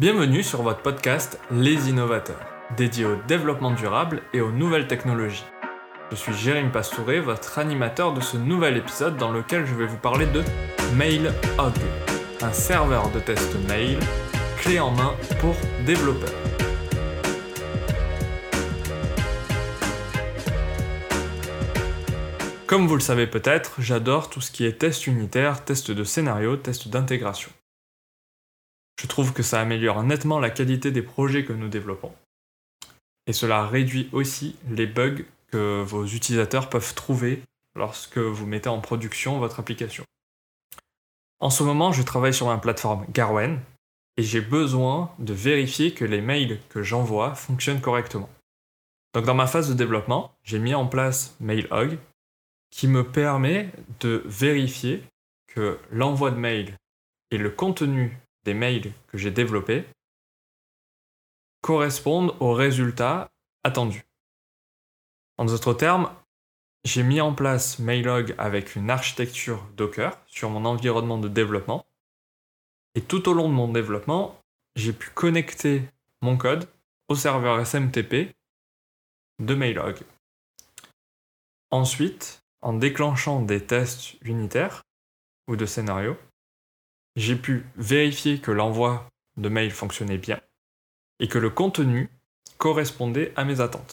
Bienvenue 0.00 0.42
sur 0.42 0.62
votre 0.62 0.80
podcast 0.80 1.38
Les 1.50 1.90
Innovateurs, 1.90 2.40
dédié 2.74 3.04
au 3.04 3.16
développement 3.28 3.70
durable 3.70 4.22
et 4.32 4.40
aux 4.40 4.50
nouvelles 4.50 4.86
technologies. 4.86 5.44
Je 6.10 6.16
suis 6.16 6.32
Jérémy 6.32 6.70
Pastouré, 6.70 7.20
votre 7.20 7.58
animateur 7.58 8.14
de 8.14 8.22
ce 8.22 8.38
nouvel 8.38 8.78
épisode 8.78 9.18
dans 9.18 9.30
lequel 9.30 9.66
je 9.66 9.74
vais 9.74 9.84
vous 9.84 9.98
parler 9.98 10.24
de 10.24 10.42
MailHog, 10.96 11.74
un 12.40 12.52
serveur 12.54 13.10
de 13.10 13.20
test 13.20 13.54
mail 13.68 13.98
clé 14.56 14.80
en 14.80 14.90
main 14.90 15.12
pour 15.38 15.54
développeurs. 15.84 16.30
Comme 22.66 22.86
vous 22.86 22.94
le 22.94 23.02
savez 23.02 23.26
peut-être, 23.26 23.82
j'adore 23.82 24.30
tout 24.30 24.40
ce 24.40 24.50
qui 24.50 24.64
est 24.64 24.78
test 24.78 25.06
unitaire, 25.06 25.62
test 25.62 25.90
de 25.90 26.04
scénario, 26.04 26.56
test 26.56 26.88
d'intégration. 26.88 27.50
Je 29.00 29.06
trouve 29.06 29.32
que 29.32 29.42
ça 29.42 29.62
améliore 29.62 30.02
nettement 30.02 30.38
la 30.38 30.50
qualité 30.50 30.90
des 30.90 31.00
projets 31.00 31.46
que 31.46 31.54
nous 31.54 31.68
développons. 31.68 32.12
Et 33.26 33.32
cela 33.32 33.66
réduit 33.66 34.10
aussi 34.12 34.56
les 34.68 34.86
bugs 34.86 35.24
que 35.50 35.80
vos 35.82 36.04
utilisateurs 36.04 36.68
peuvent 36.68 36.94
trouver 36.94 37.42
lorsque 37.74 38.18
vous 38.18 38.44
mettez 38.44 38.68
en 38.68 38.80
production 38.80 39.38
votre 39.38 39.58
application. 39.58 40.04
En 41.38 41.48
ce 41.48 41.62
moment, 41.62 41.92
je 41.92 42.02
travaille 42.02 42.34
sur 42.34 42.48
ma 42.48 42.58
plateforme 42.58 43.06
Garwen 43.10 43.60
et 44.18 44.22
j'ai 44.22 44.42
besoin 44.42 45.10
de 45.18 45.32
vérifier 45.32 45.94
que 45.94 46.04
les 46.04 46.20
mails 46.20 46.60
que 46.68 46.82
j'envoie 46.82 47.34
fonctionnent 47.34 47.80
correctement. 47.80 48.28
Donc 49.14 49.24
dans 49.24 49.34
ma 49.34 49.46
phase 49.46 49.70
de 49.70 49.74
développement, 49.74 50.34
j'ai 50.44 50.58
mis 50.58 50.74
en 50.74 50.86
place 50.86 51.34
MailHog 51.40 51.96
qui 52.70 52.86
me 52.86 53.02
permet 53.02 53.70
de 54.00 54.22
vérifier 54.26 55.02
que 55.46 55.78
l'envoi 55.90 56.32
de 56.32 56.36
mail 56.36 56.74
et 57.30 57.38
le 57.38 57.48
contenu 57.48 58.18
des 58.44 58.54
mails 58.54 58.92
que 59.08 59.18
j'ai 59.18 59.30
développés 59.30 59.84
correspondent 61.62 62.34
aux 62.40 62.52
résultats 62.52 63.30
attendus. 63.64 64.04
En 65.36 65.44
d'autres 65.44 65.74
termes, 65.74 66.10
j'ai 66.84 67.02
mis 67.02 67.20
en 67.20 67.34
place 67.34 67.78
Mailog 67.78 68.34
avec 68.38 68.76
une 68.76 68.90
architecture 68.90 69.62
Docker 69.76 70.18
sur 70.26 70.48
mon 70.50 70.64
environnement 70.64 71.18
de 71.18 71.28
développement. 71.28 71.84
Et 72.94 73.02
tout 73.02 73.28
au 73.28 73.34
long 73.34 73.48
de 73.48 73.54
mon 73.54 73.68
développement, 73.68 74.40
j'ai 74.76 74.92
pu 74.92 75.10
connecter 75.10 75.82
mon 76.22 76.36
code 76.36 76.68
au 77.08 77.14
serveur 77.14 77.66
SMTP 77.66 78.34
de 79.38 79.54
Mailog. 79.54 79.98
Ensuite, 81.70 82.42
en 82.62 82.72
déclenchant 82.72 83.42
des 83.42 83.64
tests 83.64 84.14
unitaires 84.22 84.82
ou 85.48 85.56
de 85.56 85.66
scénarios, 85.66 86.16
j'ai 87.16 87.36
pu 87.36 87.64
vérifier 87.76 88.38
que 88.38 88.50
l'envoi 88.50 89.08
de 89.36 89.48
mail 89.48 89.70
fonctionnait 89.70 90.18
bien 90.18 90.40
et 91.18 91.28
que 91.28 91.38
le 91.38 91.50
contenu 91.50 92.08
correspondait 92.58 93.32
à 93.36 93.44
mes 93.44 93.60
attentes. 93.60 93.92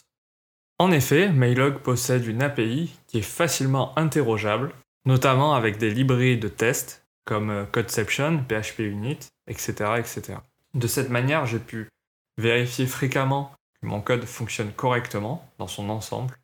En 0.78 0.92
effet, 0.92 1.30
Mailog 1.30 1.78
possède 1.78 2.26
une 2.26 2.42
API 2.42 2.96
qui 3.06 3.18
est 3.18 3.22
facilement 3.22 3.98
interrogeable, 3.98 4.72
notamment 5.04 5.54
avec 5.54 5.78
des 5.78 5.90
librairies 5.90 6.38
de 6.38 6.48
tests 6.48 7.06
comme 7.24 7.50
euh, 7.50 7.64
Codeception, 7.64 8.44
PHP 8.48 8.80
Unit, 8.80 9.18
etc., 9.48 9.72
etc. 9.98 10.38
De 10.74 10.86
cette 10.86 11.10
manière, 11.10 11.46
j'ai 11.46 11.58
pu 11.58 11.88
vérifier 12.36 12.86
fréquemment 12.86 13.52
que 13.80 13.86
mon 13.86 14.00
code 14.00 14.24
fonctionne 14.24 14.72
correctement 14.72 15.50
dans 15.58 15.66
son 15.66 15.90
ensemble 15.90 16.38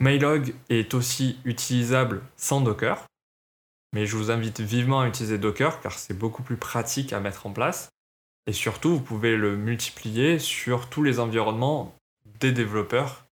Mailog 0.00 0.54
est 0.70 0.94
aussi 0.94 1.38
utilisable 1.44 2.22
sans 2.36 2.62
Docker, 2.62 3.04
mais 3.92 4.06
je 4.06 4.16
vous 4.16 4.30
invite 4.30 4.60
vivement 4.60 5.00
à 5.00 5.08
utiliser 5.08 5.38
Docker 5.38 5.80
car 5.80 5.98
c'est 5.98 6.14
beaucoup 6.14 6.42
plus 6.42 6.56
pratique 6.56 7.12
à 7.12 7.20
mettre 7.20 7.46
en 7.46 7.52
place. 7.52 7.90
Et 8.46 8.52
surtout, 8.52 8.90
vous 8.90 9.00
pouvez 9.00 9.36
le 9.36 9.56
multiplier 9.56 10.38
sur 10.38 10.88
tous 10.88 11.02
les 11.02 11.20
environnements 11.20 11.94
des 12.40 12.52
développeurs 12.52 13.26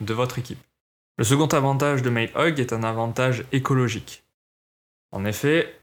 de 0.00 0.14
votre 0.14 0.38
équipe. 0.38 0.62
Le 1.18 1.24
second 1.24 1.48
avantage 1.48 2.02
de 2.02 2.10
MailHog 2.10 2.58
est 2.58 2.72
un 2.72 2.82
avantage 2.82 3.44
écologique. 3.52 4.24
En 5.10 5.24
effet, 5.24 5.78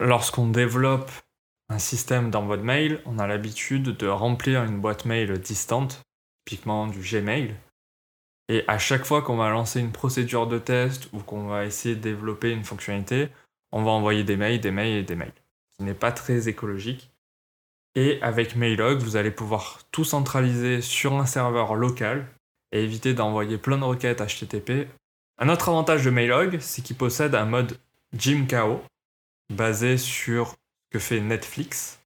lorsqu'on 0.00 0.48
développe 0.48 1.10
un 1.68 1.78
système 1.78 2.30
d'envoi 2.30 2.56
de 2.56 2.62
mail, 2.62 3.00
on 3.04 3.18
a 3.18 3.26
l'habitude 3.26 3.96
de 3.96 4.06
remplir 4.06 4.64
une 4.64 4.80
boîte 4.80 5.04
mail 5.04 5.38
distante, 5.38 6.02
typiquement 6.44 6.86
du 6.86 7.00
Gmail, 7.00 7.54
et 8.48 8.64
à 8.68 8.78
chaque 8.78 9.04
fois 9.04 9.22
qu'on 9.22 9.36
va 9.36 9.48
lancer 9.48 9.80
une 9.80 9.92
procédure 9.92 10.46
de 10.46 10.58
test 10.58 11.08
ou 11.12 11.20
qu'on 11.20 11.46
va 11.46 11.64
essayer 11.64 11.94
de 11.94 12.00
développer 12.00 12.50
une 12.50 12.64
fonctionnalité, 12.64 13.28
on 13.74 13.82
va 13.82 13.90
envoyer 13.90 14.22
des 14.22 14.36
mails, 14.36 14.60
des 14.60 14.70
mails 14.70 14.98
et 14.98 15.02
des 15.02 15.16
mails. 15.16 15.34
Ce 15.72 15.78
qui 15.78 15.82
n'est 15.82 15.94
pas 15.94 16.12
très 16.12 16.48
écologique. 16.48 17.10
Et 17.96 18.22
avec 18.22 18.54
Mailog, 18.54 19.00
vous 19.00 19.16
allez 19.16 19.32
pouvoir 19.32 19.80
tout 19.90 20.04
centraliser 20.04 20.80
sur 20.80 21.14
un 21.14 21.26
serveur 21.26 21.74
local 21.74 22.26
et 22.72 22.82
éviter 22.82 23.14
d'envoyer 23.14 23.58
plein 23.58 23.76
de 23.76 23.84
requêtes 23.84 24.22
HTTP. 24.22 24.88
Un 25.38 25.48
autre 25.48 25.68
avantage 25.68 26.04
de 26.04 26.10
Mailog, 26.10 26.58
c'est 26.60 26.82
qu'il 26.82 26.96
possède 26.96 27.34
un 27.34 27.46
mode 27.46 27.78
Jimkao 28.16 28.80
basé 29.52 29.98
sur 29.98 30.50
ce 30.50 30.54
que 30.92 30.98
fait 31.00 31.20
Netflix. 31.20 32.00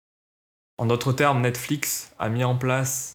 En 0.79 0.87
d'autres 0.87 1.13
termes, 1.13 1.43
Netflix 1.43 2.15
a 2.19 2.31
mis 2.31 2.45
en 2.45 2.57
place 2.57 3.13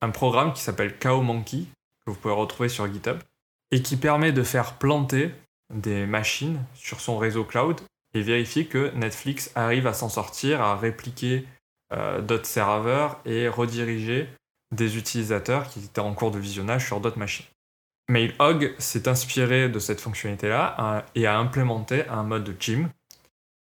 un 0.00 0.10
programme 0.10 0.52
qui 0.52 0.62
s'appelle 0.62 0.96
Kao 0.96 1.22
Monkey 1.22 1.64
que 2.04 2.12
vous 2.12 2.16
pouvez 2.16 2.34
retrouver 2.34 2.68
sur 2.68 2.90
GitHub, 2.92 3.18
et 3.72 3.82
qui 3.82 3.96
permet 3.96 4.30
de 4.30 4.44
faire 4.44 4.78
planter 4.78 5.34
des 5.74 6.06
machines 6.06 6.64
sur 6.74 7.00
son 7.00 7.18
réseau 7.18 7.44
cloud 7.44 7.80
et 8.16 8.22
vérifier 8.22 8.66
que 8.66 8.90
Netflix 8.94 9.50
arrive 9.54 9.86
à 9.86 9.92
s'en 9.92 10.08
sortir, 10.08 10.60
à 10.60 10.76
répliquer 10.76 11.46
euh, 11.92 12.20
d'autres 12.20 12.46
serveurs 12.46 13.20
et 13.24 13.48
rediriger 13.48 14.28
des 14.74 14.96
utilisateurs 14.96 15.68
qui 15.68 15.80
étaient 15.80 16.00
en 16.00 16.14
cours 16.14 16.30
de 16.30 16.38
visionnage 16.38 16.86
sur 16.86 17.00
d'autres 17.00 17.18
machines. 17.18 17.46
MailHog 18.08 18.74
s'est 18.78 19.08
inspiré 19.08 19.68
de 19.68 19.78
cette 19.78 20.00
fonctionnalité-là 20.00 20.74
hein, 20.78 21.04
et 21.14 21.26
a 21.26 21.38
implémenté 21.38 22.06
un 22.08 22.22
mode 22.22 22.56
gym 22.58 22.88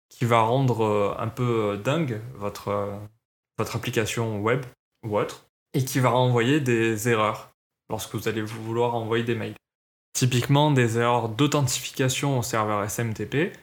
qui 0.09 0.25
va 0.25 0.41
rendre 0.41 0.83
euh, 0.83 1.15
un 1.17 1.27
peu 1.27 1.79
dingue 1.83 2.21
votre, 2.35 2.99
votre 3.57 3.75
application 3.75 4.41
web 4.41 4.65
ou 5.05 5.17
autre 5.17 5.45
et 5.73 5.85
qui 5.85 5.99
va 5.99 6.09
renvoyer 6.09 6.59
des 6.59 7.09
erreurs 7.09 7.51
lorsque 7.89 8.15
vous 8.15 8.27
allez 8.27 8.41
vouloir 8.41 8.95
envoyer 8.95 9.23
des 9.23 9.35
mails. 9.35 9.55
Typiquement 10.13 10.71
des 10.71 10.97
erreurs 10.97 11.29
d'authentification 11.29 12.39
au 12.39 12.43
serveur 12.43 12.89
SMTP 12.89 13.53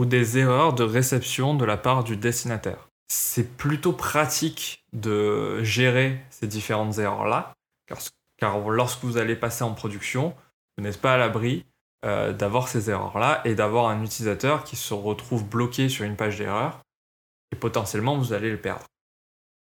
ou 0.00 0.06
des 0.06 0.38
erreurs 0.38 0.72
de 0.72 0.82
réception 0.82 1.54
de 1.54 1.66
la 1.66 1.76
part 1.76 2.04
du 2.04 2.16
destinataire. 2.16 2.88
C'est 3.08 3.58
plutôt 3.58 3.92
pratique 3.92 4.82
de 4.94 5.62
gérer 5.62 6.18
ces 6.30 6.46
différentes 6.46 6.96
erreurs-là, 6.96 7.52
car, 8.38 8.58
lorsque 8.70 9.04
vous 9.04 9.18
allez 9.18 9.36
passer 9.36 9.62
en 9.62 9.74
production, 9.74 10.34
vous 10.78 10.84
n'êtes 10.84 11.02
pas 11.02 11.12
à 11.12 11.18
l'abri 11.18 11.66
euh, 12.06 12.32
d'avoir 12.32 12.68
ces 12.68 12.88
erreurs-là 12.88 13.42
et 13.44 13.54
d'avoir 13.54 13.88
un 13.88 14.02
utilisateur 14.02 14.64
qui 14.64 14.76
se 14.76 14.94
retrouve 14.94 15.46
bloqué 15.46 15.90
sur 15.90 16.06
une 16.06 16.16
page 16.16 16.38
d'erreur 16.38 16.80
et 17.52 17.56
potentiellement 17.56 18.16
vous 18.16 18.32
allez 18.32 18.50
le 18.50 18.58
perdre. 18.58 18.86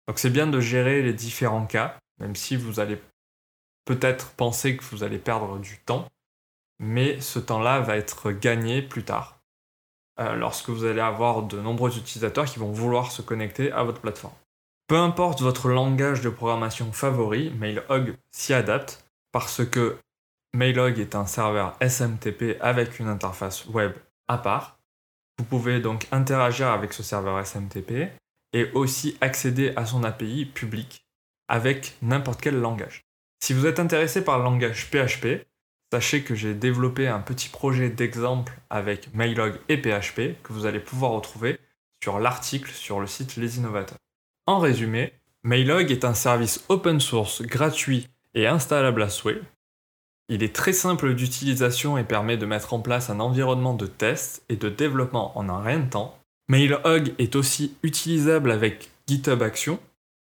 Donc 0.08 0.18
c'est 0.18 0.30
bien 0.30 0.48
de 0.48 0.58
gérer 0.58 1.00
les 1.02 1.12
différents 1.12 1.66
cas, 1.66 1.96
même 2.18 2.34
si 2.34 2.56
vous 2.56 2.80
allez 2.80 3.00
peut-être 3.84 4.30
penser 4.32 4.76
que 4.76 4.82
vous 4.82 5.04
allez 5.04 5.18
perdre 5.18 5.60
du 5.60 5.78
temps, 5.78 6.08
mais 6.80 7.20
ce 7.20 7.38
temps-là 7.38 7.78
va 7.78 7.96
être 7.96 8.32
gagné 8.32 8.82
plus 8.82 9.04
tard, 9.04 9.33
euh, 10.20 10.34
lorsque 10.34 10.70
vous 10.70 10.84
allez 10.84 11.00
avoir 11.00 11.42
de 11.42 11.60
nombreux 11.60 11.96
utilisateurs 11.96 12.44
qui 12.44 12.58
vont 12.58 12.70
vouloir 12.70 13.10
se 13.10 13.22
connecter 13.22 13.72
à 13.72 13.82
votre 13.82 14.00
plateforme. 14.00 14.34
Peu 14.86 14.96
importe 14.96 15.40
votre 15.40 15.68
langage 15.68 16.20
de 16.20 16.28
programmation 16.28 16.92
favori, 16.92 17.50
MailHog 17.58 18.14
s'y 18.30 18.52
adapte 18.52 19.04
parce 19.32 19.64
que 19.64 19.96
MailHog 20.54 20.98
est 20.98 21.14
un 21.14 21.26
serveur 21.26 21.76
SMTP 21.80 22.58
avec 22.60 23.00
une 23.00 23.08
interface 23.08 23.66
web 23.66 23.92
à 24.28 24.38
part. 24.38 24.78
Vous 25.38 25.44
pouvez 25.44 25.80
donc 25.80 26.06
interagir 26.12 26.68
avec 26.68 26.92
ce 26.92 27.02
serveur 27.02 27.44
SMTP 27.44 28.10
et 28.52 28.70
aussi 28.74 29.16
accéder 29.20 29.72
à 29.74 29.84
son 29.84 30.04
API 30.04 30.44
public 30.44 31.04
avec 31.48 31.96
n'importe 32.02 32.40
quel 32.40 32.60
langage. 32.60 33.04
Si 33.42 33.52
vous 33.52 33.66
êtes 33.66 33.80
intéressé 33.80 34.22
par 34.22 34.38
le 34.38 34.44
langage 34.44 34.90
PHP, 34.90 35.44
sachez 35.94 36.22
que 36.22 36.34
j'ai 36.34 36.54
développé 36.54 37.06
un 37.06 37.20
petit 37.20 37.48
projet 37.48 37.88
d'exemple 37.88 38.58
avec 38.68 39.14
Mailog 39.14 39.60
et 39.68 39.76
PHP 39.76 40.42
que 40.42 40.52
vous 40.52 40.66
allez 40.66 40.80
pouvoir 40.80 41.12
retrouver 41.12 41.60
sur 42.02 42.18
l'article 42.18 42.72
sur 42.72 42.98
le 42.98 43.06
site 43.06 43.36
Les 43.36 43.58
Innovateurs. 43.58 43.98
En 44.48 44.58
résumé, 44.58 45.12
Mailog 45.44 45.92
est 45.92 46.04
un 46.04 46.14
service 46.14 46.64
open 46.68 46.98
source 46.98 47.42
gratuit 47.42 48.08
et 48.34 48.48
installable 48.48 49.04
à 49.04 49.08
souhait. 49.08 49.40
Il 50.28 50.42
est 50.42 50.52
très 50.52 50.72
simple 50.72 51.14
d'utilisation 51.14 51.96
et 51.96 52.02
permet 52.02 52.38
de 52.38 52.46
mettre 52.46 52.74
en 52.74 52.80
place 52.80 53.08
un 53.08 53.20
environnement 53.20 53.74
de 53.74 53.86
test 53.86 54.42
et 54.48 54.56
de 54.56 54.68
développement 54.68 55.38
en 55.38 55.48
un 55.48 55.62
rien 55.62 55.78
de 55.78 55.90
temps. 55.90 56.18
Mailog 56.48 57.14
est 57.18 57.36
aussi 57.36 57.76
utilisable 57.84 58.50
avec 58.50 58.90
GitHub 59.06 59.42
Action 59.42 59.78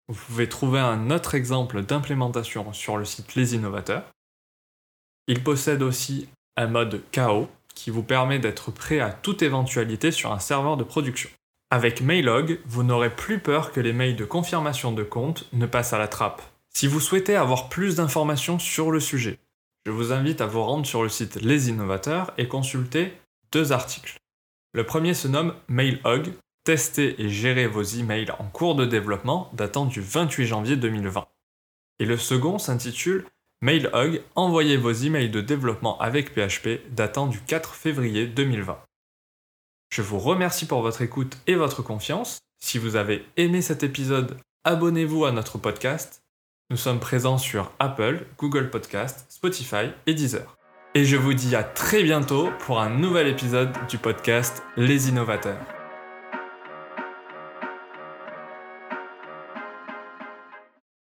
vous 0.07 0.23
pouvez 0.27 0.47
trouver 0.47 0.79
un 0.79 1.09
autre 1.09 1.33
exemple 1.33 1.81
d'implémentation 1.81 2.71
sur 2.73 2.97
le 2.97 3.05
site 3.05 3.33
Les 3.33 3.55
Innovateurs. 3.55 4.03
Il 5.27 5.43
possède 5.43 5.81
aussi 5.81 6.29
un 6.55 6.67
mode 6.67 7.01
KO 7.13 7.47
qui 7.73 7.89
vous 7.89 8.03
permet 8.03 8.39
d'être 8.39 8.71
prêt 8.71 8.99
à 8.99 9.11
toute 9.11 9.41
éventualité 9.41 10.11
sur 10.11 10.31
un 10.31 10.39
serveur 10.39 10.77
de 10.77 10.83
production. 10.83 11.29
Avec 11.71 12.01
Mailog, 12.01 12.59
vous 12.65 12.83
n'aurez 12.83 13.09
plus 13.09 13.39
peur 13.39 13.71
que 13.71 13.79
les 13.79 13.91
mails 13.91 14.15
de 14.15 14.25
confirmation 14.25 14.91
de 14.91 15.03
compte 15.03 15.47
ne 15.51 15.65
passent 15.65 15.93
à 15.93 15.97
la 15.97 16.07
trappe. 16.07 16.41
Si 16.73 16.87
vous 16.87 16.99
souhaitez 16.99 17.35
avoir 17.35 17.69
plus 17.69 17.95
d'informations 17.95 18.59
sur 18.59 18.91
le 18.91 18.99
sujet, 18.99 19.39
je 19.85 19.91
vous 19.91 20.13
invite 20.13 20.41
à 20.41 20.45
vous 20.45 20.63
rendre 20.63 20.85
sur 20.85 21.03
le 21.03 21.09
site 21.09 21.41
Les 21.41 21.69
Innovateurs 21.69 22.33
et 22.37 22.47
consulter 22.47 23.13
deux 23.51 23.71
articles. 23.71 24.17
Le 24.73 24.85
premier 24.85 25.13
se 25.13 25.27
nomme 25.27 25.55
Mailhog, 25.67 26.33
tester 26.63 27.21
et 27.21 27.29
gérer 27.29 27.67
vos 27.67 27.83
emails 27.83 28.31
en 28.39 28.45
cours 28.45 28.75
de 28.75 28.85
développement 28.85 29.49
datant 29.53 29.85
du 29.85 30.01
28 30.01 30.45
janvier 30.45 30.75
2020. 30.75 31.27
Et 31.99 32.05
le 32.05 32.17
second 32.17 32.57
s'intitule 32.57 33.25
Mailhog, 33.65 34.21
envoyez 34.35 34.77
vos 34.77 34.91
emails 34.91 35.31
de 35.31 35.41
développement 35.41 35.99
avec 35.99 36.35
PHP 36.35 36.81
datant 36.91 37.25
du 37.25 37.39
4 37.39 37.73
février 37.73 38.27
2020. 38.27 38.77
Je 39.91 40.03
vous 40.03 40.19
remercie 40.19 40.67
pour 40.67 40.83
votre 40.83 41.01
écoute 41.01 41.35
et 41.47 41.55
votre 41.55 41.81
confiance. 41.81 42.37
Si 42.63 42.77
vous 42.77 42.95
avez 42.95 43.25
aimé 43.37 43.63
cet 43.63 43.81
épisode, 43.81 44.37
abonnez-vous 44.65 45.25
à 45.25 45.31
notre 45.31 45.57
podcast. 45.57 46.21
Nous 46.69 46.77
sommes 46.77 46.99
présents 46.99 47.39
sur 47.39 47.71
Apple, 47.79 48.27
Google 48.37 48.69
Podcast, 48.69 49.25
Spotify 49.29 49.89
et 50.05 50.13
Deezer. 50.13 50.55
Et 50.93 51.03
je 51.03 51.17
vous 51.17 51.33
dis 51.33 51.55
à 51.55 51.63
très 51.63 52.03
bientôt 52.03 52.51
pour 52.67 52.79
un 52.79 52.91
nouvel 52.91 53.27
épisode 53.27 53.73
du 53.89 53.97
podcast 53.97 54.61
Les 54.77 55.09
Innovateurs. 55.09 55.74